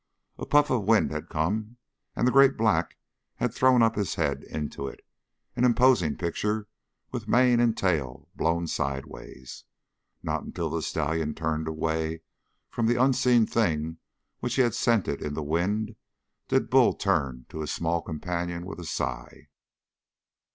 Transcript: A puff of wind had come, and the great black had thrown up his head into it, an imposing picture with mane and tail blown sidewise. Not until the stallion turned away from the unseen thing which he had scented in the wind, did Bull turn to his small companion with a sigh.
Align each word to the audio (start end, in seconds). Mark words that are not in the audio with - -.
A 0.39 0.47
puff 0.47 0.71
of 0.71 0.85
wind 0.85 1.11
had 1.11 1.29
come, 1.29 1.77
and 2.15 2.25
the 2.27 2.31
great 2.31 2.57
black 2.57 2.97
had 3.35 3.53
thrown 3.53 3.83
up 3.83 3.93
his 3.95 4.15
head 4.15 4.41
into 4.45 4.87
it, 4.87 5.05
an 5.55 5.63
imposing 5.63 6.17
picture 6.17 6.67
with 7.11 7.27
mane 7.27 7.59
and 7.59 7.77
tail 7.77 8.27
blown 8.35 8.65
sidewise. 8.65 9.63
Not 10.23 10.41
until 10.41 10.71
the 10.71 10.81
stallion 10.81 11.35
turned 11.35 11.67
away 11.67 12.21
from 12.71 12.87
the 12.87 12.99
unseen 12.99 13.45
thing 13.45 13.99
which 14.39 14.55
he 14.55 14.63
had 14.63 14.73
scented 14.73 15.21
in 15.21 15.35
the 15.35 15.43
wind, 15.43 15.95
did 16.47 16.71
Bull 16.71 16.93
turn 16.95 17.45
to 17.49 17.59
his 17.61 17.71
small 17.71 18.01
companion 18.01 18.65
with 18.65 18.79
a 18.79 18.85
sigh. 18.85 19.49